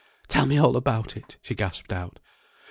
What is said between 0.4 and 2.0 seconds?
me all about it," she gasped